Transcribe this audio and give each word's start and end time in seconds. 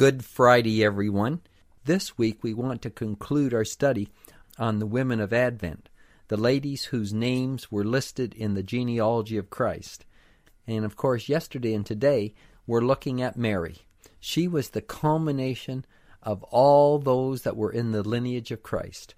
Good 0.00 0.24
Friday, 0.24 0.82
everyone. 0.82 1.42
This 1.84 2.16
week 2.16 2.42
we 2.42 2.54
want 2.54 2.80
to 2.80 2.90
conclude 2.90 3.52
our 3.52 3.66
study 3.66 4.08
on 4.58 4.78
the 4.78 4.86
women 4.86 5.20
of 5.20 5.30
Advent, 5.30 5.90
the 6.28 6.38
ladies 6.38 6.84
whose 6.84 7.12
names 7.12 7.70
were 7.70 7.84
listed 7.84 8.32
in 8.32 8.54
the 8.54 8.62
genealogy 8.62 9.36
of 9.36 9.50
Christ. 9.50 10.06
And 10.66 10.86
of 10.86 10.96
course, 10.96 11.28
yesterday 11.28 11.74
and 11.74 11.84
today 11.84 12.32
we're 12.66 12.80
looking 12.80 13.20
at 13.20 13.36
Mary. 13.36 13.76
She 14.18 14.48
was 14.48 14.70
the 14.70 14.80
culmination 14.80 15.84
of 16.22 16.42
all 16.44 16.98
those 16.98 17.42
that 17.42 17.58
were 17.58 17.70
in 17.70 17.92
the 17.92 18.02
lineage 18.02 18.50
of 18.50 18.62
Christ. 18.62 19.14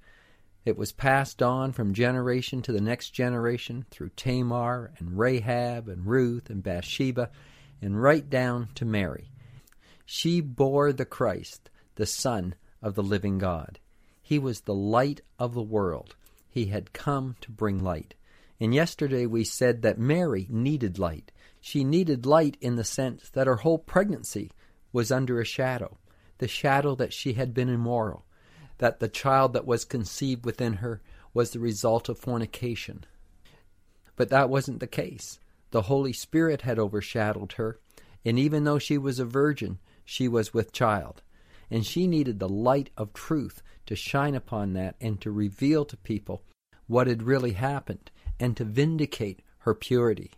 It 0.64 0.76
was 0.76 0.90
passed 0.90 1.40
on 1.44 1.70
from 1.70 1.94
generation 1.94 2.60
to 2.62 2.72
the 2.72 2.80
next 2.80 3.10
generation 3.10 3.86
through 3.92 4.10
Tamar 4.16 4.90
and 4.98 5.16
Rahab 5.16 5.86
and 5.86 6.04
Ruth 6.04 6.50
and 6.50 6.60
Bathsheba 6.60 7.30
and 7.80 8.02
right 8.02 8.28
down 8.28 8.70
to 8.74 8.84
Mary. 8.84 9.31
She 10.04 10.40
bore 10.40 10.92
the 10.92 11.04
Christ, 11.04 11.70
the 11.94 12.06
Son 12.06 12.54
of 12.82 12.94
the 12.94 13.02
living 13.02 13.38
God. 13.38 13.78
He 14.22 14.38
was 14.38 14.62
the 14.62 14.74
light 14.74 15.20
of 15.38 15.54
the 15.54 15.62
world. 15.62 16.16
He 16.48 16.66
had 16.66 16.92
come 16.92 17.36
to 17.40 17.50
bring 17.50 17.82
light. 17.82 18.14
And 18.60 18.74
yesterday 18.74 19.26
we 19.26 19.44
said 19.44 19.82
that 19.82 19.98
Mary 19.98 20.46
needed 20.50 20.98
light. 20.98 21.32
She 21.60 21.82
needed 21.82 22.26
light 22.26 22.56
in 22.60 22.76
the 22.76 22.84
sense 22.84 23.30
that 23.30 23.46
her 23.46 23.56
whole 23.56 23.78
pregnancy 23.78 24.50
was 24.92 25.10
under 25.10 25.40
a 25.40 25.44
shadow, 25.44 25.98
the 26.38 26.48
shadow 26.48 26.94
that 26.96 27.12
she 27.12 27.32
had 27.32 27.54
been 27.54 27.68
immoral, 27.68 28.24
that 28.78 29.00
the 29.00 29.08
child 29.08 29.52
that 29.54 29.66
was 29.66 29.84
conceived 29.84 30.44
within 30.44 30.74
her 30.74 31.00
was 31.34 31.50
the 31.50 31.58
result 31.58 32.08
of 32.08 32.18
fornication. 32.18 33.04
But 34.16 34.28
that 34.28 34.50
wasn't 34.50 34.80
the 34.80 34.86
case. 34.86 35.40
The 35.70 35.82
Holy 35.82 36.12
Spirit 36.12 36.62
had 36.62 36.78
overshadowed 36.78 37.52
her, 37.52 37.80
and 38.24 38.38
even 38.38 38.64
though 38.64 38.78
she 38.78 38.98
was 38.98 39.18
a 39.18 39.24
virgin, 39.24 39.78
she 40.04 40.28
was 40.28 40.54
with 40.54 40.72
child. 40.72 41.22
And 41.70 41.86
she 41.86 42.06
needed 42.06 42.38
the 42.38 42.48
light 42.48 42.90
of 42.96 43.12
truth 43.12 43.62
to 43.86 43.96
shine 43.96 44.34
upon 44.34 44.74
that 44.74 44.96
and 45.00 45.20
to 45.20 45.30
reveal 45.30 45.84
to 45.86 45.96
people 45.96 46.42
what 46.86 47.06
had 47.06 47.22
really 47.22 47.52
happened 47.52 48.10
and 48.38 48.56
to 48.56 48.64
vindicate 48.64 49.40
her 49.58 49.74
purity. 49.74 50.32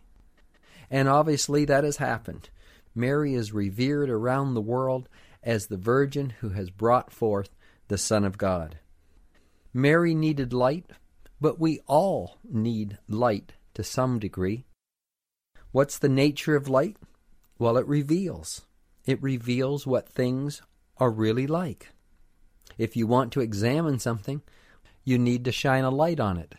And 0.89 1.09
obviously 1.09 1.65
that 1.65 1.83
has 1.83 1.97
happened. 1.97 2.49
Mary 2.93 3.33
is 3.33 3.51
revered 3.51 4.09
around 4.09 4.53
the 4.53 4.61
world 4.61 5.09
as 5.43 5.67
the 5.67 5.77
Virgin 5.77 6.31
who 6.39 6.49
has 6.49 6.69
brought 6.69 7.11
forth 7.11 7.49
the 7.87 7.97
Son 7.97 8.23
of 8.23 8.37
God. 8.37 8.79
Mary 9.73 10.15
needed 10.15 10.53
light, 10.53 10.85
but 11.41 11.59
we 11.59 11.81
all 11.87 12.37
need 12.49 12.97
light 13.09 13.53
to 13.73 13.83
some 13.83 14.19
degree. 14.19 14.65
What's 15.71 15.97
the 15.97 16.09
nature 16.09 16.55
of 16.55 16.69
light? 16.69 16.95
Well, 17.59 17.77
it 17.77 17.85
reveals. 17.85 18.65
It 19.05 19.21
reveals 19.21 19.85
what 19.85 20.09
things 20.09 20.61
are 20.97 21.11
really 21.11 21.47
like. 21.47 21.91
If 22.77 22.95
you 22.95 23.07
want 23.07 23.31
to 23.33 23.41
examine 23.41 23.99
something, 23.99 24.41
you 25.03 25.17
need 25.17 25.45
to 25.45 25.51
shine 25.51 25.83
a 25.83 25.89
light 25.89 26.19
on 26.19 26.37
it 26.37 26.55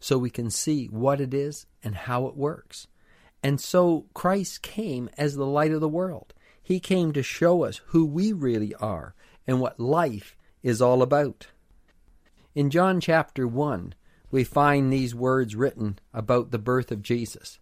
so 0.00 0.18
we 0.18 0.30
can 0.30 0.50
see 0.50 0.86
what 0.86 1.20
it 1.20 1.32
is 1.32 1.66
and 1.82 1.94
how 1.94 2.26
it 2.26 2.36
works. 2.36 2.86
And 3.42 3.60
so 3.60 4.06
Christ 4.12 4.62
came 4.62 5.08
as 5.16 5.34
the 5.34 5.46
light 5.46 5.72
of 5.72 5.80
the 5.80 5.88
world. 5.88 6.34
He 6.62 6.80
came 6.80 7.12
to 7.12 7.22
show 7.22 7.64
us 7.64 7.80
who 7.86 8.04
we 8.04 8.32
really 8.32 8.74
are 8.74 9.14
and 9.46 9.60
what 9.60 9.80
life 9.80 10.36
is 10.62 10.82
all 10.82 11.00
about. 11.00 11.46
In 12.54 12.70
John 12.70 13.00
chapter 13.00 13.46
1, 13.46 13.94
we 14.30 14.44
find 14.44 14.92
these 14.92 15.14
words 15.14 15.54
written 15.54 15.98
about 16.12 16.50
the 16.50 16.58
birth 16.58 16.90
of 16.90 17.02
Jesus. 17.02 17.58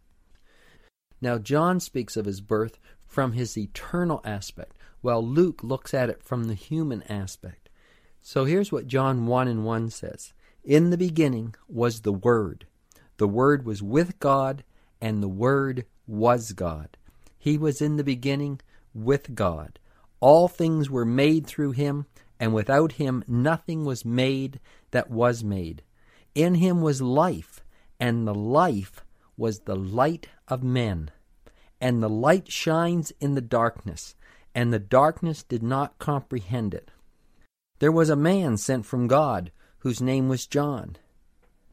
Now, 1.20 1.38
John 1.38 1.80
speaks 1.80 2.16
of 2.16 2.26
his 2.26 2.40
birth 2.40 2.78
from 3.14 3.32
his 3.32 3.56
eternal 3.56 4.20
aspect, 4.24 4.76
while 5.00 5.24
Luke 5.24 5.62
looks 5.62 5.94
at 5.94 6.10
it 6.10 6.20
from 6.20 6.44
the 6.44 6.54
human 6.54 7.04
aspect. 7.04 7.68
So 8.20 8.44
here's 8.44 8.72
what 8.72 8.88
John 8.88 9.26
1 9.26 9.46
and 9.46 9.64
1 9.64 9.90
says 9.90 10.32
In 10.64 10.90
the 10.90 10.98
beginning 10.98 11.54
was 11.68 12.00
the 12.00 12.12
Word. 12.12 12.66
The 13.18 13.28
Word 13.28 13.64
was 13.64 13.84
with 13.84 14.18
God, 14.18 14.64
and 15.00 15.22
the 15.22 15.28
Word 15.28 15.86
was 16.08 16.50
God. 16.50 16.96
He 17.38 17.56
was 17.56 17.80
in 17.80 17.98
the 17.98 18.02
beginning 18.02 18.60
with 18.92 19.36
God. 19.36 19.78
All 20.18 20.48
things 20.48 20.90
were 20.90 21.04
made 21.04 21.46
through 21.46 21.70
him, 21.70 22.06
and 22.40 22.52
without 22.52 22.92
him 22.92 23.22
nothing 23.28 23.84
was 23.84 24.04
made 24.04 24.58
that 24.90 25.08
was 25.08 25.44
made. 25.44 25.84
In 26.34 26.56
him 26.56 26.80
was 26.82 27.00
life, 27.00 27.62
and 28.00 28.26
the 28.26 28.34
life 28.34 29.04
was 29.36 29.60
the 29.60 29.76
light 29.76 30.28
of 30.48 30.64
men 30.64 31.12
and 31.80 32.02
the 32.02 32.08
light 32.08 32.50
shines 32.50 33.12
in 33.20 33.34
the 33.34 33.40
darkness, 33.40 34.14
and 34.54 34.72
the 34.72 34.78
darkness 34.78 35.42
did 35.42 35.62
not 35.62 35.98
comprehend 35.98 36.74
it. 36.74 36.90
There 37.78 37.92
was 37.92 38.08
a 38.08 38.16
man 38.16 38.56
sent 38.56 38.86
from 38.86 39.08
God, 39.08 39.50
whose 39.78 40.00
name 40.00 40.28
was 40.28 40.46
John. 40.46 40.96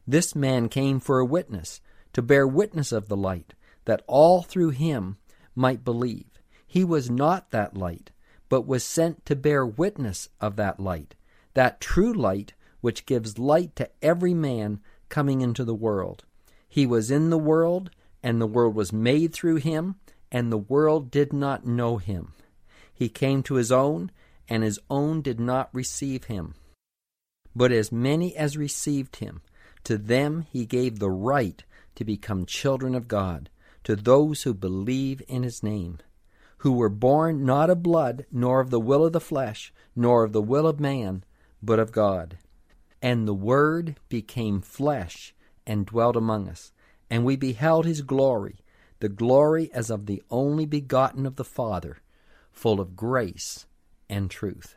This 0.06 0.34
man 0.34 0.68
came 0.68 1.00
for 1.00 1.18
a 1.18 1.24
witness, 1.24 1.80
to 2.12 2.22
bear 2.22 2.46
witness 2.46 2.92
of 2.92 3.08
the 3.08 3.16
light, 3.16 3.54
that 3.84 4.02
all 4.06 4.42
through 4.42 4.70
him 4.70 5.16
might 5.54 5.84
believe. 5.84 6.40
He 6.66 6.84
was 6.84 7.10
not 7.10 7.50
that 7.50 7.76
light, 7.76 8.10
but 8.48 8.66
was 8.66 8.84
sent 8.84 9.24
to 9.26 9.36
bear 9.36 9.64
witness 9.64 10.28
of 10.40 10.56
that 10.56 10.80
light, 10.80 11.14
that 11.54 11.80
true 11.80 12.12
light 12.12 12.54
which 12.80 13.06
gives 13.06 13.38
light 13.38 13.76
to 13.76 13.88
every 14.02 14.34
man 14.34 14.80
coming 15.08 15.40
into 15.40 15.64
the 15.64 15.74
world. 15.74 16.24
He 16.68 16.86
was 16.86 17.10
in 17.10 17.30
the 17.30 17.38
world, 17.38 17.90
and 18.22 18.40
the 18.40 18.46
world 18.46 18.74
was 18.74 18.92
made 18.92 19.32
through 19.32 19.56
him, 19.56 19.96
and 20.30 20.50
the 20.50 20.58
world 20.58 21.10
did 21.10 21.32
not 21.32 21.66
know 21.66 21.98
him. 21.98 22.32
He 22.92 23.08
came 23.08 23.42
to 23.44 23.54
his 23.54 23.72
own, 23.72 24.10
and 24.48 24.62
his 24.62 24.78
own 24.88 25.22
did 25.22 25.40
not 25.40 25.68
receive 25.72 26.24
him. 26.24 26.54
But 27.54 27.72
as 27.72 27.92
many 27.92 28.36
as 28.36 28.56
received 28.56 29.16
him, 29.16 29.42
to 29.84 29.98
them 29.98 30.46
he 30.50 30.64
gave 30.64 30.98
the 30.98 31.10
right 31.10 31.62
to 31.96 32.04
become 32.04 32.46
children 32.46 32.94
of 32.94 33.08
God, 33.08 33.50
to 33.84 33.96
those 33.96 34.42
who 34.42 34.54
believe 34.54 35.22
in 35.28 35.42
his 35.42 35.62
name, 35.62 35.98
who 36.58 36.72
were 36.72 36.88
born 36.88 37.44
not 37.44 37.68
of 37.68 37.82
blood, 37.82 38.24
nor 38.30 38.60
of 38.60 38.70
the 38.70 38.80
will 38.80 39.04
of 39.04 39.12
the 39.12 39.20
flesh, 39.20 39.72
nor 39.96 40.24
of 40.24 40.32
the 40.32 40.42
will 40.42 40.66
of 40.66 40.78
man, 40.78 41.24
but 41.62 41.78
of 41.78 41.92
God. 41.92 42.38
And 43.02 43.26
the 43.26 43.34
Word 43.34 43.96
became 44.08 44.60
flesh 44.60 45.34
and 45.66 45.86
dwelt 45.86 46.16
among 46.16 46.48
us, 46.48 46.72
and 47.12 47.24
we 47.24 47.36
beheld 47.36 47.84
his 47.84 48.00
glory 48.00 48.62
the 49.02 49.08
glory 49.08 49.68
as 49.74 49.90
of 49.90 50.06
the 50.06 50.22
only 50.30 50.64
begotten 50.64 51.26
of 51.26 51.34
the 51.34 51.44
Father, 51.44 51.98
full 52.52 52.80
of 52.80 52.94
grace 52.94 53.66
and 54.08 54.30
truth. 54.30 54.76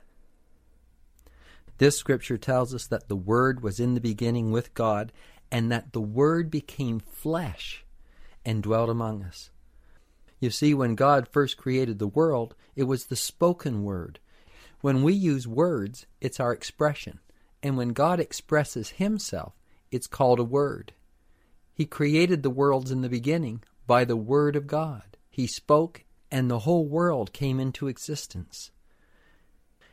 This 1.78 1.96
scripture 1.96 2.40
tells 2.40 2.74
us 2.74 2.88
that 2.88 3.08
the 3.08 3.16
Word 3.16 3.62
was 3.62 3.80
in 3.80 3.94
the 3.94 4.02
beginning 4.02 4.50
with 4.50 4.74
God, 4.74 5.14
and 5.52 5.72
that 5.72 5.94
the 5.94 6.02
Word 6.02 6.50
became 6.50 7.00
flesh 7.00 7.86
and 8.44 8.64
dwelt 8.64 8.90
among 8.90 9.22
us. 9.22 9.52
You 10.40 10.50
see, 10.50 10.74
when 10.74 10.96
God 10.96 11.28
first 11.28 11.58
created 11.58 12.00
the 12.00 12.08
world, 12.08 12.56
it 12.76 12.86
was 12.86 13.06
the 13.06 13.16
spoken 13.16 13.84
word. 13.84 14.18
When 14.82 15.04
we 15.04 15.14
use 15.14 15.48
words, 15.48 16.08
it's 16.20 16.40
our 16.40 16.52
expression. 16.52 17.20
And 17.62 17.78
when 17.78 17.90
God 17.90 18.20
expresses 18.20 18.90
Himself, 18.90 19.54
it's 19.92 20.08
called 20.08 20.40
a 20.40 20.44
word. 20.44 20.94
He 21.76 21.86
created 21.86 22.42
the 22.42 22.50
worlds 22.50 22.90
in 22.90 23.02
the 23.02 23.10
beginning 23.10 23.62
by 23.86 24.06
the 24.06 24.16
Word 24.16 24.56
of 24.56 24.66
God. 24.66 25.18
He 25.30 25.46
spoke, 25.46 26.06
and 26.32 26.50
the 26.50 26.60
whole 26.60 26.86
world 26.86 27.34
came 27.34 27.60
into 27.60 27.90
existence. 27.90 28.72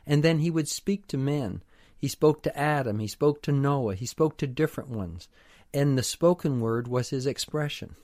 And 0.05 0.23
then 0.23 0.39
he 0.39 0.49
would 0.49 0.69
speak 0.69 1.07
to 1.07 1.17
men. 1.17 1.61
He 1.97 2.07
spoke 2.07 2.41
to 2.43 2.57
Adam, 2.57 2.99
he 2.99 3.07
spoke 3.07 3.41
to 3.43 3.51
Noah, 3.51 3.95
he 3.95 4.05
spoke 4.05 4.37
to 4.37 4.47
different 4.47 4.89
ones, 4.89 5.27
and 5.73 5.97
the 5.97 6.03
spoken 6.03 6.61
word 6.61 6.87
was 6.87 7.09
his 7.09 7.27
expression. 7.27 7.95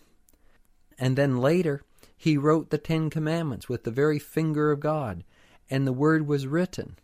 And 0.98 1.18
then 1.18 1.38
later, 1.38 1.82
he 2.18 2.38
wrote 2.38 2.70
the 2.70 2.78
Ten 2.78 3.10
Commandments 3.10 3.70
with 3.70 3.86
the 3.86 3.92
very 3.92 4.20
finger 4.20 4.72
of 4.72 4.82
God, 4.82 5.24
and 5.70 5.88
the 5.88 5.94
word 5.94 6.28
was 6.28 6.48
written. 6.48 6.98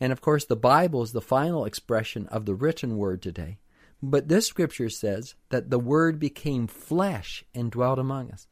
And 0.00 0.12
of 0.12 0.20
course, 0.20 0.44
the 0.44 0.56
Bible 0.56 1.02
is 1.02 1.12
the 1.12 1.20
final 1.20 1.64
expression 1.64 2.26
of 2.28 2.46
the 2.46 2.54
written 2.54 2.96
word 2.96 3.22
today. 3.22 3.58
But 4.02 4.28
this 4.28 4.46
scripture 4.46 4.90
says 4.90 5.34
that 5.50 5.70
the 5.70 5.78
Word 5.78 6.18
became 6.18 6.66
flesh 6.66 7.44
and 7.54 7.70
dwelt 7.70 7.98
among 7.98 8.30
us. 8.30 8.46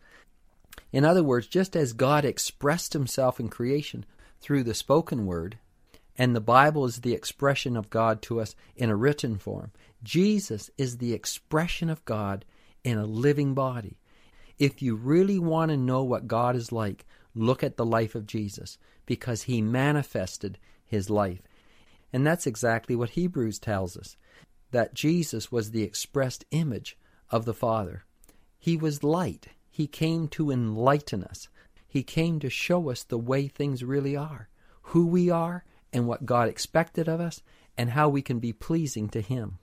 In 0.93 1.05
other 1.05 1.25
words, 1.25 1.47
just 1.47 1.76
as 1.76 1.93
God 1.93 2.25
expressed 2.25 2.93
himself 2.93 3.41
in 3.41 3.49
creation, 3.49 4.05
through 4.41 4.64
the 4.64 4.75
spoken 4.75 5.26
word, 5.26 5.58
and 6.17 6.35
the 6.35 6.41
Bible 6.41 6.85
is 6.85 7.00
the 7.00 7.14
expression 7.14 7.76
of 7.76 7.91
God 7.91 8.23
to 8.23 8.41
us 8.41 8.55
in 8.76 8.91
a 8.91 8.97
written 8.97 9.38
form. 9.38 9.70
Jesus 10.02 10.70
is 10.76 10.99
the 10.99 11.12
expression 11.12 11.88
of 11.88 12.05
God 12.05 12.44
in 12.85 12.99
a 12.99 13.06
living 13.06 13.55
body. 13.55 13.99
If 14.58 14.82
you 14.82 14.97
really 14.97 15.38
want 15.38 15.70
to 15.70 15.76
know 15.76 16.02
what 16.02 16.26
God 16.26 16.56
is 16.56 16.73
like, 16.73 17.06
look 17.35 17.62
at 17.62 17.76
the 17.76 17.87
life 17.87 18.14
of 18.14 18.26
Jesus 18.26 18.79
because 19.06 19.43
he 19.43 19.62
manifested 19.62 20.58
his 20.85 21.08
life. 21.08 21.41
And 22.12 22.26
that's 22.26 22.47
exactly 22.47 22.97
what 22.97 23.11
Hebrews 23.11 23.58
tells 23.58 23.97
us 23.97 24.17
that 24.70 24.94
Jesus 24.94 25.50
was 25.50 25.70
the 25.70 25.82
expressed 25.82 26.44
image 26.50 26.96
of 27.31 27.44
the 27.44 27.55
Father. 27.55 28.05
He 28.58 28.76
was 28.76 29.02
light. 29.02 29.49
He 29.70 29.87
came 29.87 30.28
to 30.28 30.50
enlighten 30.50 31.25
us. 31.25 31.49
He 31.88 32.02
came 32.02 32.38
to 32.40 32.50
show 32.50 32.90
us 32.90 33.02
the 33.02 33.19
way 33.19 33.49
things 33.49 33.82
really 33.82 34.17
are, 34.17 34.49
who 34.82 35.06
we 35.06 35.31
are, 35.31 35.64
and 35.93 36.06
what 36.06 36.26
God 36.26 36.49
expected 36.49 37.08
of 37.08 37.20
us, 37.20 37.43
and 37.76 37.90
how 37.90 38.08
we 38.08 38.22
can 38.22 38.38
be 38.38 38.52
pleasing 38.52 39.08
to 39.08 39.20
Him. 39.20 39.58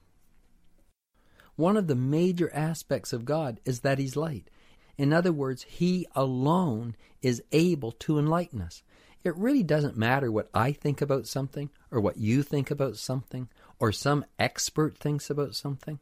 One 1.56 1.76
of 1.76 1.86
the 1.86 1.94
major 1.94 2.50
aspects 2.54 3.12
of 3.12 3.24
God 3.24 3.60
is 3.64 3.80
that 3.80 3.98
He's 3.98 4.16
light. 4.16 4.50
In 4.96 5.12
other 5.12 5.32
words, 5.32 5.62
He 5.62 6.06
alone 6.14 6.96
is 7.22 7.42
able 7.52 7.92
to 7.92 8.18
enlighten 8.18 8.60
us. 8.60 8.82
It 9.24 9.36
really 9.36 9.62
doesn't 9.62 9.96
matter 9.96 10.30
what 10.30 10.50
I 10.54 10.72
think 10.72 11.00
about 11.00 11.26
something, 11.26 11.70
or 11.90 12.00
what 12.00 12.16
you 12.16 12.42
think 12.42 12.70
about 12.70 12.96
something, 12.96 13.48
or 13.78 13.92
some 13.92 14.24
expert 14.38 14.96
thinks 14.96 15.30
about 15.30 15.54
something, 15.54 15.98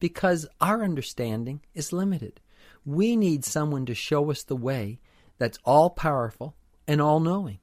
because 0.00 0.46
our 0.60 0.82
understanding 0.82 1.60
is 1.74 1.92
limited. 1.92 2.40
We 2.84 3.16
need 3.16 3.44
someone 3.44 3.86
to 3.86 3.94
show 3.94 4.30
us 4.30 4.42
the 4.42 4.56
way 4.56 5.00
that's 5.38 5.58
all 5.64 5.90
powerful 5.90 6.54
and 6.86 7.00
all 7.00 7.20
knowing. 7.20 7.58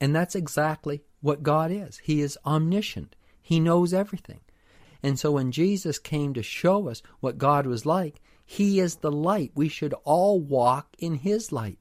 And 0.00 0.14
that's 0.14 0.34
exactly 0.34 1.02
what 1.20 1.42
God 1.42 1.70
is. 1.70 1.98
He 1.98 2.20
is 2.20 2.38
omniscient, 2.44 3.16
He 3.40 3.60
knows 3.60 3.92
everything. 3.92 4.40
And 5.02 5.18
so 5.18 5.32
when 5.32 5.52
Jesus 5.52 5.98
came 5.98 6.34
to 6.34 6.42
show 6.42 6.88
us 6.88 7.02
what 7.20 7.38
God 7.38 7.66
was 7.66 7.86
like, 7.86 8.20
He 8.44 8.80
is 8.80 8.96
the 8.96 9.12
light. 9.12 9.52
We 9.54 9.68
should 9.68 9.94
all 10.04 10.40
walk 10.40 10.88
in 10.98 11.14
His 11.14 11.52
light. 11.52 11.78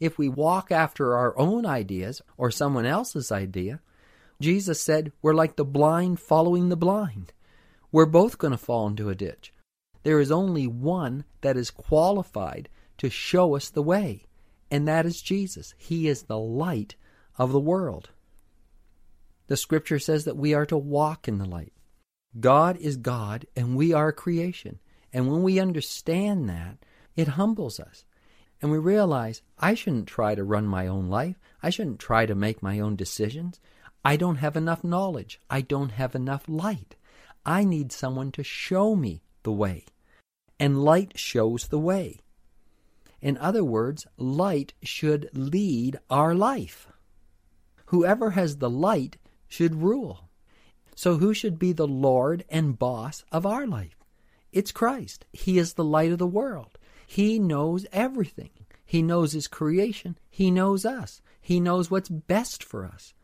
If 0.00 0.18
we 0.18 0.28
walk 0.28 0.70
after 0.70 1.16
our 1.16 1.36
own 1.38 1.66
ideas 1.66 2.22
or 2.36 2.50
someone 2.50 2.86
else's 2.86 3.32
idea, 3.32 3.80
Jesus 4.40 4.80
said 4.80 5.12
we're 5.22 5.34
like 5.34 5.56
the 5.56 5.64
blind 5.64 6.20
following 6.20 6.68
the 6.68 6.76
blind. 6.76 7.32
We're 7.92 8.06
both 8.06 8.38
going 8.38 8.50
to 8.50 8.58
fall 8.58 8.86
into 8.86 9.08
a 9.08 9.14
ditch. 9.14 9.52
There 10.02 10.20
is 10.20 10.30
only 10.30 10.66
one 10.66 11.24
that 11.40 11.56
is 11.56 11.70
qualified 11.70 12.68
to 12.98 13.08
show 13.08 13.56
us 13.56 13.70
the 13.70 13.82
way, 13.82 14.26
and 14.70 14.86
that 14.86 15.06
is 15.06 15.22
Jesus. 15.22 15.74
He 15.78 16.08
is 16.08 16.22
the 16.22 16.38
light 16.38 16.96
of 17.38 17.52
the 17.52 17.60
world. 17.60 18.10
The 19.46 19.56
scripture 19.56 19.98
says 19.98 20.24
that 20.24 20.36
we 20.36 20.54
are 20.54 20.66
to 20.66 20.76
walk 20.76 21.28
in 21.28 21.38
the 21.38 21.44
light. 21.44 21.72
God 22.38 22.76
is 22.78 22.96
God 22.96 23.46
and 23.54 23.76
we 23.76 23.92
are 23.92 24.12
creation. 24.12 24.80
And 25.12 25.30
when 25.30 25.42
we 25.42 25.60
understand 25.60 26.48
that, 26.48 26.78
it 27.14 27.28
humbles 27.28 27.78
us. 27.78 28.04
And 28.60 28.70
we 28.70 28.78
realize 28.78 29.42
I 29.58 29.74
shouldn't 29.74 30.08
try 30.08 30.34
to 30.34 30.42
run 30.42 30.66
my 30.66 30.86
own 30.86 31.08
life. 31.08 31.36
I 31.62 31.70
shouldn't 31.70 32.00
try 32.00 32.26
to 32.26 32.34
make 32.34 32.62
my 32.62 32.80
own 32.80 32.96
decisions. 32.96 33.60
I 34.04 34.16
don't 34.16 34.36
have 34.36 34.56
enough 34.56 34.84
knowledge. 34.84 35.40
I 35.48 35.62
don't 35.62 35.92
have 35.92 36.14
enough 36.14 36.44
light. 36.46 36.96
I 37.46 37.64
need 37.64 37.90
someone 37.90 38.32
to 38.32 38.42
show 38.42 38.94
me 38.94 39.22
the 39.42 39.52
way. 39.52 39.86
And 40.60 40.84
light 40.84 41.18
shows 41.18 41.68
the 41.68 41.78
way. 41.78 42.20
In 43.22 43.38
other 43.38 43.64
words, 43.64 44.06
light 44.18 44.74
should 44.82 45.30
lead 45.32 45.98
our 46.10 46.34
life. 46.34 46.88
Whoever 47.86 48.32
has 48.32 48.58
the 48.58 48.68
light 48.70 49.16
should 49.48 49.82
rule. 49.82 50.28
So, 50.94 51.16
who 51.16 51.32
should 51.32 51.58
be 51.58 51.72
the 51.72 51.88
Lord 51.88 52.44
and 52.48 52.78
boss 52.78 53.24
of 53.32 53.46
our 53.46 53.66
life? 53.66 53.96
It's 54.52 54.70
Christ. 54.70 55.24
He 55.32 55.58
is 55.58 55.72
the 55.72 55.84
light 55.84 56.12
of 56.12 56.18
the 56.18 56.26
world. 56.26 56.78
He 57.06 57.38
knows 57.38 57.86
everything. 57.92 58.50
He 58.84 59.02
knows 59.02 59.32
His 59.32 59.48
creation. 59.48 60.18
He 60.30 60.50
knows 60.50 60.84
us. 60.84 61.22
He 61.40 61.58
knows 61.58 61.90
what's 61.90 62.08
best 62.08 62.62
for 62.62 62.84
us. 62.84 63.14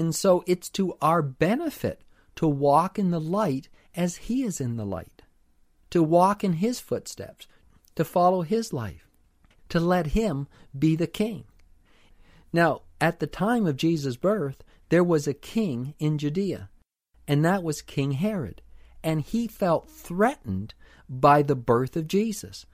And 0.00 0.14
so, 0.14 0.42
it's 0.46 0.70
to 0.70 0.96
our 1.02 1.20
benefit 1.20 2.04
to 2.36 2.48
walk 2.48 2.98
in 2.98 3.10
the 3.10 3.20
light 3.20 3.68
as 3.94 4.16
He 4.16 4.44
is 4.44 4.58
in 4.58 4.76
the 4.76 4.86
light, 4.86 5.20
to 5.90 6.02
walk 6.02 6.42
in 6.42 6.54
His 6.54 6.80
footsteps, 6.80 7.46
to 7.96 8.04
follow 8.06 8.40
His 8.40 8.72
life, 8.72 9.10
to 9.68 9.78
let 9.78 10.06
Him 10.06 10.48
be 10.76 10.96
the 10.96 11.06
King. 11.06 11.44
Now, 12.50 12.80
at 12.98 13.20
the 13.20 13.26
time 13.26 13.66
of 13.66 13.76
Jesus' 13.76 14.16
birth, 14.16 14.64
there 14.88 15.04
was 15.04 15.28
a 15.28 15.34
king 15.34 15.92
in 15.98 16.16
Judea, 16.16 16.70
and 17.28 17.44
that 17.44 17.62
was 17.62 17.82
King 17.82 18.12
Herod, 18.12 18.62
and 19.04 19.20
he 19.20 19.46
felt 19.46 19.90
threatened 19.90 20.72
by 21.10 21.42
the 21.42 21.54
birth 21.54 21.94
of 21.94 22.08
Jesus. 22.08 22.64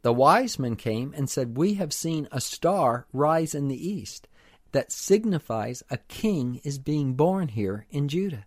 The 0.00 0.14
wise 0.14 0.58
men 0.58 0.76
came 0.76 1.12
and 1.14 1.28
said, 1.28 1.58
We 1.58 1.74
have 1.74 1.92
seen 1.92 2.26
a 2.32 2.40
star 2.40 3.06
rise 3.12 3.54
in 3.54 3.68
the 3.68 3.86
east 3.86 4.28
that 4.74 4.90
signifies 4.90 5.84
a 5.88 5.96
king 5.96 6.60
is 6.64 6.78
being 6.78 7.14
born 7.14 7.46
here 7.48 7.86
in 7.90 8.08
Judah. 8.08 8.44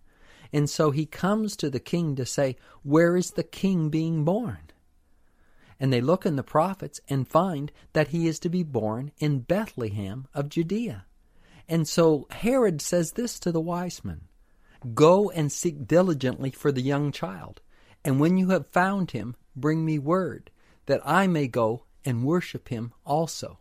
And 0.52 0.70
so 0.70 0.92
he 0.92 1.06
comes 1.06 1.56
to 1.56 1.70
the 1.70 1.80
king 1.80 2.16
to 2.18 2.26
say, 2.26 2.58
Where 2.84 3.16
is 3.16 3.32
the 3.32 3.44
king 3.44 3.90
being 3.90 4.26
born? 4.26 4.60
And 5.80 5.92
they 5.92 6.02
look 6.02 6.26
in 6.26 6.36
the 6.36 6.44
prophets 6.44 7.00
and 7.08 7.28
find 7.28 7.72
that 7.94 8.10
he 8.10 8.28
is 8.28 8.40
to 8.40 8.50
be 8.50 8.64
born 8.64 9.12
in 9.20 9.40
Bethlehem 9.40 10.28
of 10.34 10.50
Judea. 10.50 11.06
And 11.70 11.88
so 11.88 12.28
Herod 12.30 12.82
says 12.82 13.14
this 13.14 13.40
to 13.40 13.52
the 13.52 13.62
wise 13.62 14.04
men 14.04 14.22
Go 14.94 15.30
and 15.32 15.50
seek 15.50 15.88
diligently 15.88 16.52
for 16.52 16.74
the 16.74 16.82
young 16.82 17.12
child, 17.12 17.62
and 18.04 18.20
when 18.20 18.38
you 18.38 18.50
have 18.50 18.68
found 18.68 19.12
him, 19.12 19.36
bring 19.56 19.86
me 19.86 19.98
word, 19.98 20.52
that 20.88 21.02
I 21.06 21.28
may 21.28 21.48
go 21.48 21.86
and 22.04 22.26
worship 22.26 22.68
him 22.68 22.94
also. 23.06 23.60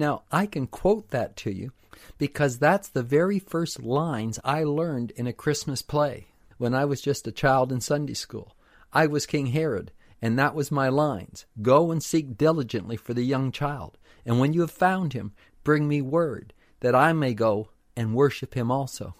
Now, 0.00 0.22
I 0.32 0.46
can 0.46 0.66
quote 0.66 1.10
that 1.10 1.36
to 1.36 1.52
you 1.52 1.72
because 2.16 2.58
that's 2.58 2.88
the 2.88 3.02
very 3.02 3.38
first 3.38 3.82
lines 3.82 4.40
I 4.42 4.64
learned 4.64 5.10
in 5.10 5.26
a 5.26 5.34
Christmas 5.34 5.82
play 5.82 6.28
when 6.56 6.74
I 6.74 6.86
was 6.86 7.02
just 7.02 7.26
a 7.26 7.32
child 7.32 7.70
in 7.70 7.82
Sunday 7.82 8.14
school. 8.14 8.56
I 8.94 9.06
was 9.06 9.26
King 9.26 9.48
Herod, 9.48 9.92
and 10.22 10.38
that 10.38 10.54
was 10.54 10.70
my 10.70 10.88
lines 10.88 11.44
Go 11.60 11.90
and 11.90 12.02
seek 12.02 12.38
diligently 12.38 12.96
for 12.96 13.12
the 13.12 13.24
young 13.24 13.52
child, 13.52 13.98
and 14.24 14.40
when 14.40 14.54
you 14.54 14.62
have 14.62 14.70
found 14.70 15.12
him, 15.12 15.34
bring 15.64 15.86
me 15.86 16.00
word, 16.00 16.54
that 16.80 16.94
I 16.94 17.12
may 17.12 17.34
go 17.34 17.68
and 17.94 18.14
worship 18.14 18.54
him 18.54 18.70
also. 18.70 19.14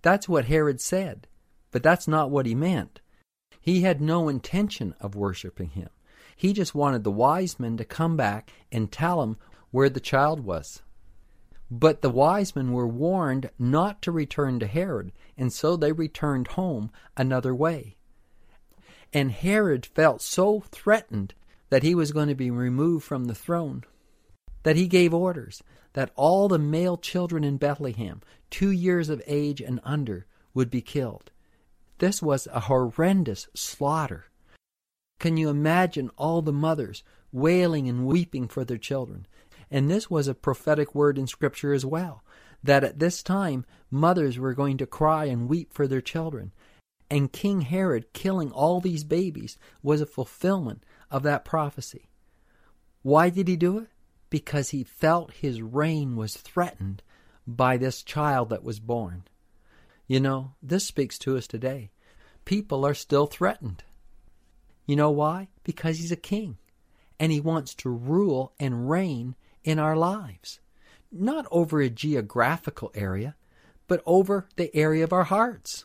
That's 0.00 0.26
what 0.26 0.46
Herod 0.46 0.80
said, 0.80 1.28
but 1.70 1.82
that's 1.82 2.08
not 2.08 2.30
what 2.30 2.46
he 2.46 2.54
meant. 2.54 3.02
He 3.60 3.82
had 3.82 4.00
no 4.00 4.30
intention 4.30 4.94
of 5.00 5.14
worshiping 5.14 5.68
him. 5.68 5.90
He 6.34 6.54
just 6.54 6.74
wanted 6.74 7.04
the 7.04 7.10
wise 7.10 7.60
men 7.60 7.76
to 7.76 7.84
come 7.84 8.16
back 8.16 8.50
and 8.72 8.90
tell 8.90 9.22
him 9.22 9.36
where 9.70 9.88
the 9.88 10.00
child 10.00 10.40
was. 10.40 10.82
But 11.70 12.00
the 12.00 12.10
wise 12.10 12.56
men 12.56 12.72
were 12.72 12.88
warned 12.88 13.50
not 13.58 14.00
to 14.02 14.12
return 14.12 14.58
to 14.60 14.66
Herod, 14.66 15.12
and 15.36 15.52
so 15.52 15.76
they 15.76 15.92
returned 15.92 16.48
home 16.48 16.90
another 17.16 17.54
way. 17.54 17.96
And 19.12 19.30
Herod 19.30 19.84
felt 19.84 20.22
so 20.22 20.60
threatened 20.60 21.34
that 21.70 21.82
he 21.82 21.94
was 21.94 22.12
going 22.12 22.28
to 22.28 22.34
be 22.34 22.50
removed 22.50 23.04
from 23.04 23.26
the 23.26 23.34
throne 23.34 23.84
that 24.62 24.76
he 24.76 24.86
gave 24.86 25.14
orders 25.14 25.62
that 25.94 26.12
all 26.14 26.48
the 26.48 26.58
male 26.58 26.96
children 26.96 27.42
in 27.42 27.56
Bethlehem, 27.56 28.20
two 28.50 28.70
years 28.70 29.08
of 29.08 29.22
age 29.26 29.60
and 29.60 29.80
under, 29.82 30.26
would 30.52 30.70
be 30.70 30.82
killed. 30.82 31.30
This 31.98 32.22
was 32.22 32.46
a 32.48 32.60
horrendous 32.60 33.48
slaughter. 33.54 34.26
Can 35.18 35.36
you 35.36 35.48
imagine 35.48 36.10
all 36.16 36.42
the 36.42 36.52
mothers 36.52 37.02
wailing 37.32 37.88
and 37.88 38.06
weeping 38.06 38.46
for 38.46 38.64
their 38.64 38.78
children? 38.78 39.26
And 39.70 39.90
this 39.90 40.10
was 40.10 40.28
a 40.28 40.34
prophetic 40.34 40.94
word 40.94 41.18
in 41.18 41.26
Scripture 41.26 41.72
as 41.72 41.84
well, 41.84 42.24
that 42.62 42.84
at 42.84 42.98
this 42.98 43.22
time 43.22 43.64
mothers 43.90 44.38
were 44.38 44.54
going 44.54 44.78
to 44.78 44.86
cry 44.86 45.26
and 45.26 45.48
weep 45.48 45.72
for 45.72 45.86
their 45.86 46.00
children. 46.00 46.52
And 47.10 47.32
King 47.32 47.62
Herod 47.62 48.12
killing 48.12 48.50
all 48.52 48.80
these 48.80 49.04
babies 49.04 49.58
was 49.82 50.00
a 50.00 50.06
fulfillment 50.06 50.84
of 51.10 51.22
that 51.22 51.44
prophecy. 51.44 52.08
Why 53.02 53.30
did 53.30 53.48
he 53.48 53.56
do 53.56 53.78
it? 53.78 53.88
because 54.30 54.70
he 54.70 54.84
felt 54.84 55.32
his 55.32 55.62
reign 55.62 56.16
was 56.16 56.36
threatened 56.36 57.02
by 57.46 57.76
this 57.76 58.02
child 58.02 58.50
that 58.50 58.62
was 58.62 58.80
born. 58.80 59.24
You 60.06 60.20
know, 60.20 60.52
this 60.62 60.84
speaks 60.84 61.18
to 61.20 61.36
us 61.36 61.46
today. 61.46 61.90
People 62.44 62.84
are 62.84 62.94
still 62.94 63.26
threatened. 63.26 63.84
You 64.86 64.96
know 64.96 65.10
why? 65.10 65.48
Because 65.64 65.98
he's 65.98 66.12
a 66.12 66.16
king 66.16 66.58
and 67.20 67.32
he 67.32 67.40
wants 67.40 67.74
to 67.76 67.90
rule 67.90 68.52
and 68.58 68.88
reign 68.88 69.34
in 69.64 69.78
our 69.78 69.96
lives. 69.96 70.60
Not 71.10 71.46
over 71.50 71.80
a 71.80 71.88
geographical 71.88 72.90
area, 72.94 73.36
but 73.86 74.02
over 74.04 74.46
the 74.56 74.74
area 74.76 75.04
of 75.04 75.12
our 75.12 75.24
hearts. 75.24 75.84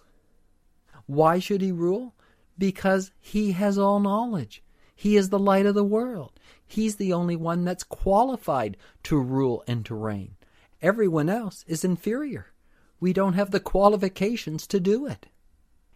Why 1.06 1.40
should 1.40 1.62
he 1.62 1.72
rule? 1.72 2.16
Because 2.58 3.12
he 3.20 3.54
has 3.54 3.78
all 3.78 4.00
knowledge. 4.00 4.64
He 4.96 5.18
is 5.18 5.30
the 5.30 5.40
light 5.40 5.66
of 5.66 5.76
the 5.76 5.84
world. 5.84 6.40
He's 6.66 6.98
the 6.98 7.14
only 7.14 7.36
one 7.36 7.66
that's 7.66 7.84
qualified 7.84 8.78
to 9.04 9.20
rule 9.20 9.64
and 9.68 9.86
to 9.86 9.96
reign. 9.96 10.36
Everyone 10.82 11.30
else 11.30 11.64
is 11.68 11.84
inferior. 11.84 12.48
We 13.00 13.14
don't 13.14 13.34
have 13.34 13.52
the 13.52 13.60
qualifications 13.60 14.68
to 14.68 14.80
do 14.80 15.06
it. 15.06 15.28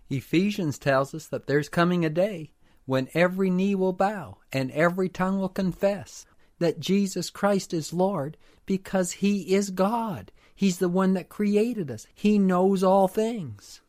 Ephesians 0.09 0.77
tells 0.77 1.13
us 1.13 1.27
that 1.27 1.47
there's 1.47 1.69
coming 1.69 2.05
a 2.05 2.09
day 2.09 2.51
when 2.85 3.09
every 3.13 3.49
knee 3.49 3.75
will 3.75 3.93
bow 3.93 4.37
and 4.51 4.71
every 4.71 5.09
tongue 5.09 5.39
will 5.39 5.49
confess 5.49 6.25
that 6.59 6.79
Jesus 6.79 7.29
Christ 7.29 7.73
is 7.73 7.93
Lord 7.93 8.37
because 8.65 9.13
He 9.13 9.53
is 9.53 9.69
God. 9.71 10.31
He's 10.55 10.79
the 10.79 10.89
one 10.89 11.13
that 11.13 11.29
created 11.29 11.91
us. 11.91 12.07
He 12.15 12.39
knows 12.39 12.83
all 12.83 13.07
things. 13.07 13.81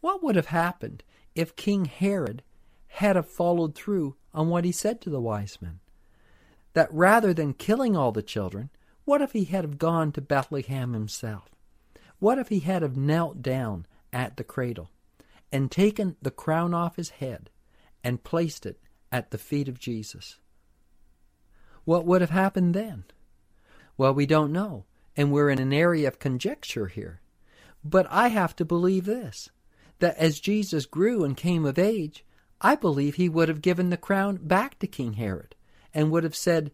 What 0.00 0.22
would 0.22 0.34
have 0.36 0.46
happened 0.46 1.02
if 1.34 1.56
King 1.56 1.84
Herod 1.84 2.42
had 2.88 3.16
have 3.16 3.28
followed 3.28 3.74
through 3.74 4.16
on 4.32 4.48
what 4.48 4.64
he 4.64 4.72
said 4.72 5.00
to 5.02 5.10
the 5.10 5.20
wise 5.20 5.58
men? 5.60 5.80
That 6.72 6.92
rather 6.92 7.34
than 7.34 7.52
killing 7.52 7.96
all 7.96 8.12
the 8.12 8.22
children, 8.22 8.70
what 9.04 9.20
if 9.20 9.32
he 9.32 9.44
had 9.44 9.64
have 9.64 9.78
gone 9.78 10.12
to 10.12 10.22
Bethlehem 10.22 10.94
himself? 10.94 11.50
What 12.18 12.38
if 12.38 12.48
he 12.48 12.60
had 12.60 12.82
have 12.82 12.96
knelt 12.96 13.42
down 13.42 13.86
at 14.12 14.36
the 14.36 14.44
cradle 14.44 14.90
and 15.52 15.70
taken 15.70 16.16
the 16.22 16.30
crown 16.30 16.72
off 16.72 16.96
his 16.96 17.10
head 17.10 17.50
and 18.02 18.24
placed 18.24 18.64
it 18.64 18.80
at 19.12 19.30
the 19.30 19.38
feet 19.38 19.68
of 19.68 19.78
Jesus? 19.78 20.38
What 21.90 22.06
would 22.06 22.20
have 22.20 22.30
happened 22.30 22.72
then? 22.72 23.02
Well, 23.96 24.14
we 24.14 24.24
don't 24.24 24.52
know, 24.52 24.84
and 25.16 25.32
we're 25.32 25.50
in 25.50 25.58
an 25.58 25.72
area 25.72 26.06
of 26.06 26.20
conjecture 26.20 26.86
here. 26.86 27.20
But 27.82 28.06
I 28.08 28.28
have 28.28 28.54
to 28.56 28.64
believe 28.64 29.06
this 29.06 29.50
that 29.98 30.16
as 30.16 30.38
Jesus 30.38 30.86
grew 30.86 31.24
and 31.24 31.36
came 31.36 31.64
of 31.64 31.80
age, 31.80 32.24
I 32.60 32.76
believe 32.76 33.16
he 33.16 33.28
would 33.28 33.48
have 33.48 33.60
given 33.60 33.90
the 33.90 33.96
crown 33.96 34.36
back 34.36 34.78
to 34.78 34.86
King 34.86 35.14
Herod 35.14 35.56
and 35.92 36.12
would 36.12 36.22
have 36.22 36.36
said, 36.36 36.70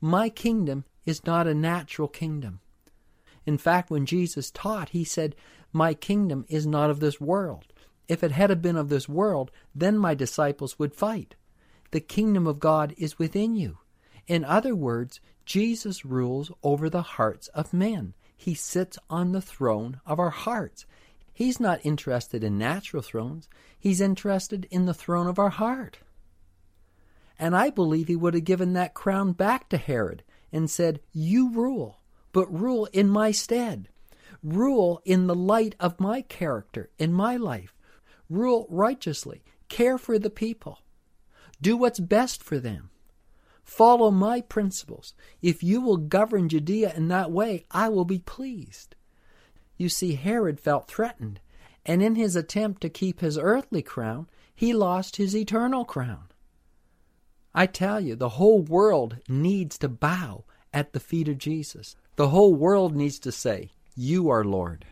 My 0.00 0.30
kingdom 0.30 0.86
is 1.04 1.26
not 1.26 1.46
a 1.46 1.52
natural 1.52 2.08
kingdom. 2.08 2.60
In 3.44 3.58
fact, 3.58 3.90
when 3.90 4.06
Jesus 4.06 4.50
taught, 4.50 4.88
he 4.88 5.04
said, 5.04 5.36
My 5.70 5.92
kingdom 5.92 6.46
is 6.48 6.66
not 6.66 6.88
of 6.88 7.00
this 7.00 7.20
world. 7.20 7.74
If 8.08 8.24
it 8.24 8.32
had 8.32 8.62
been 8.62 8.76
of 8.76 8.88
this 8.88 9.06
world, 9.06 9.50
then 9.74 9.98
my 9.98 10.14
disciples 10.14 10.78
would 10.78 10.94
fight. 10.94 11.34
The 11.90 12.00
kingdom 12.00 12.46
of 12.46 12.58
God 12.58 12.94
is 12.96 13.18
within 13.18 13.54
you. 13.54 13.80
In 14.26 14.44
other 14.44 14.74
words, 14.74 15.20
Jesus 15.44 16.04
rules 16.04 16.50
over 16.62 16.90
the 16.90 17.02
hearts 17.02 17.48
of 17.48 17.72
men. 17.72 18.14
He 18.36 18.54
sits 18.54 18.98
on 19.08 19.32
the 19.32 19.40
throne 19.40 20.00
of 20.04 20.18
our 20.18 20.30
hearts. 20.30 20.84
He's 21.32 21.60
not 21.60 21.84
interested 21.84 22.42
in 22.42 22.58
natural 22.58 23.02
thrones. 23.02 23.48
He's 23.78 24.00
interested 24.00 24.66
in 24.70 24.86
the 24.86 24.94
throne 24.94 25.26
of 25.26 25.38
our 25.38 25.50
heart. 25.50 25.98
And 27.38 27.54
I 27.54 27.70
believe 27.70 28.08
he 28.08 28.16
would 28.16 28.34
have 28.34 28.44
given 28.44 28.72
that 28.72 28.94
crown 28.94 29.32
back 29.32 29.68
to 29.68 29.76
Herod 29.76 30.22
and 30.52 30.70
said, 30.70 31.00
You 31.12 31.50
rule, 31.50 32.00
but 32.32 32.52
rule 32.52 32.88
in 32.92 33.08
my 33.08 33.30
stead. 33.30 33.88
Rule 34.42 35.00
in 35.04 35.26
the 35.26 35.34
light 35.34 35.74
of 35.78 36.00
my 36.00 36.22
character, 36.22 36.90
in 36.98 37.12
my 37.12 37.36
life. 37.36 37.74
Rule 38.28 38.66
righteously. 38.70 39.42
Care 39.68 39.98
for 39.98 40.18
the 40.18 40.30
people. 40.30 40.80
Do 41.60 41.76
what's 41.76 42.00
best 42.00 42.42
for 42.42 42.58
them. 42.58 42.90
Follow 43.66 44.12
my 44.12 44.40
principles. 44.40 45.12
If 45.42 45.62
you 45.62 45.80
will 45.80 45.96
govern 45.96 46.48
Judea 46.48 46.94
in 46.94 47.08
that 47.08 47.32
way, 47.32 47.66
I 47.72 47.88
will 47.88 48.04
be 48.04 48.20
pleased. 48.20 48.94
You 49.76 49.88
see, 49.88 50.14
Herod 50.14 50.60
felt 50.60 50.88
threatened, 50.88 51.40
and 51.84 52.00
in 52.00 52.14
his 52.14 52.36
attempt 52.36 52.80
to 52.82 52.88
keep 52.88 53.20
his 53.20 53.36
earthly 53.36 53.82
crown, 53.82 54.28
he 54.54 54.72
lost 54.72 55.16
his 55.16 55.36
eternal 55.36 55.84
crown. 55.84 56.28
I 57.54 57.66
tell 57.66 58.00
you, 58.00 58.14
the 58.14 58.30
whole 58.30 58.62
world 58.62 59.18
needs 59.28 59.76
to 59.78 59.88
bow 59.88 60.44
at 60.72 60.92
the 60.92 61.00
feet 61.00 61.28
of 61.28 61.38
Jesus. 61.38 61.96
The 62.14 62.28
whole 62.28 62.54
world 62.54 62.94
needs 62.94 63.18
to 63.20 63.32
say, 63.32 63.72
You 63.96 64.30
are 64.30 64.44
Lord. 64.44 64.86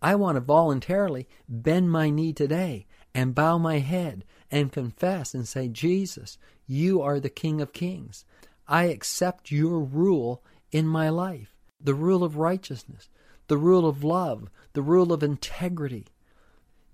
I 0.00 0.14
want 0.14 0.36
to 0.36 0.40
voluntarily 0.40 1.28
bend 1.48 1.90
my 1.90 2.08
knee 2.08 2.32
today 2.32 2.86
and 3.14 3.34
bow 3.34 3.58
my 3.58 3.78
head 3.78 4.24
and 4.50 4.72
confess 4.72 5.34
and 5.34 5.46
say, 5.46 5.68
Jesus, 5.68 6.38
you 6.66 7.02
are 7.02 7.20
the 7.20 7.28
King 7.30 7.60
of 7.60 7.72
Kings. 7.72 8.24
I 8.68 8.84
accept 8.84 9.50
your 9.50 9.80
rule 9.80 10.42
in 10.72 10.86
my 10.86 11.08
life 11.08 11.56
the 11.80 11.94
rule 11.94 12.24
of 12.24 12.36
righteousness, 12.36 13.08
the 13.48 13.58
rule 13.58 13.86
of 13.86 14.02
love, 14.02 14.50
the 14.72 14.82
rule 14.82 15.12
of 15.12 15.22
integrity. 15.22 16.06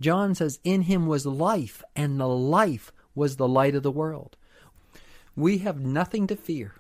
John 0.01 0.35
says, 0.35 0.59
In 0.65 0.83
him 0.83 1.07
was 1.07 1.25
life, 1.25 1.83
and 1.95 2.19
the 2.19 2.29
life 2.29 2.93
was 3.15 3.37
the 3.37 3.49
light 3.49 3.75
of 3.75 3.83
the 3.83 3.91
world. 3.91 4.37
We 5.37 5.59
have 5.59 5.81
nothing 5.81 6.27
to 6.27 6.37
fear. 6.37 6.75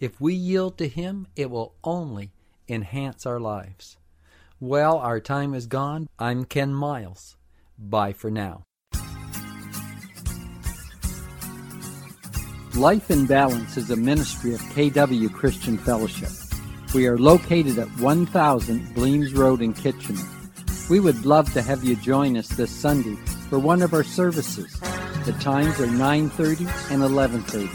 If 0.00 0.20
we 0.20 0.34
yield 0.34 0.78
to 0.78 0.88
him, 0.88 1.28
it 1.36 1.50
will 1.50 1.74
only 1.84 2.32
enhance 2.68 3.26
our 3.26 3.38
lives. 3.38 3.98
Well, 4.58 4.98
our 4.98 5.20
time 5.20 5.54
is 5.54 5.66
gone. 5.66 6.08
I'm 6.18 6.44
Ken 6.44 6.72
Miles. 6.72 7.36
Bye 7.78 8.12
for 8.12 8.30
now. 8.30 8.64
Life 12.76 13.10
in 13.10 13.26
Balance 13.26 13.76
is 13.76 13.90
a 13.90 13.96
ministry 13.96 14.54
of 14.54 14.60
KW 14.60 15.30
Christian 15.30 15.76
Fellowship. 15.76 16.30
We 16.94 17.06
are 17.06 17.18
located 17.18 17.78
at 17.78 17.88
1000 18.00 18.94
Bleams 18.94 19.34
Road 19.34 19.60
in 19.60 19.74
Kitchener. 19.74 20.26
We 20.88 20.98
would 20.98 21.26
love 21.26 21.52
to 21.52 21.60
have 21.60 21.84
you 21.84 21.96
join 21.96 22.34
us 22.38 22.48
this 22.48 22.70
Sunday 22.70 23.16
for 23.50 23.58
one 23.58 23.82
of 23.82 23.92
our 23.92 24.02
services. 24.02 24.80
The 25.26 25.36
times 25.38 25.80
are 25.80 25.86
9:30 25.86 26.66
and 26.90 27.02
11:30. 27.02 27.68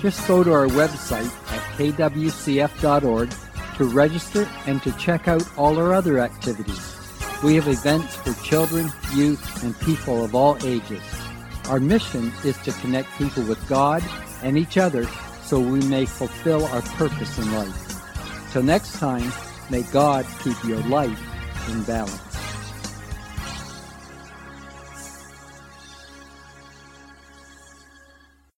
Just 0.00 0.24
go 0.28 0.44
to 0.44 0.52
our 0.52 0.68
website 0.68 1.32
at 1.50 1.62
kwcf.org 1.76 3.30
to 3.76 3.84
register 3.86 4.48
and 4.66 4.80
to 4.84 4.92
check 4.92 5.26
out 5.26 5.42
all 5.58 5.76
our 5.78 5.92
other 5.92 6.20
activities. 6.20 6.94
We 7.42 7.56
have 7.56 7.66
events 7.66 8.14
for 8.14 8.34
children, 8.44 8.92
youth, 9.16 9.64
and 9.64 9.76
people 9.80 10.24
of 10.24 10.36
all 10.36 10.56
ages. 10.62 11.02
Our 11.68 11.80
mission 11.80 12.32
is 12.44 12.56
to 12.58 12.72
connect 12.80 13.10
people 13.18 13.42
with 13.42 13.58
God 13.68 14.02
and 14.42 14.58
each 14.58 14.78
other 14.78 15.06
so 15.42 15.58
we 15.58 15.80
may 15.82 16.04
fulfill 16.04 16.66
our 16.66 16.82
purpose 16.82 17.38
in 17.38 17.52
life. 17.54 18.52
Till 18.52 18.62
next 18.62 18.98
time, 18.98 19.32
may 19.70 19.82
God 19.84 20.26
keep 20.42 20.62
your 20.64 20.80
life 20.82 21.20
in 21.70 21.82
balance. 21.84 22.27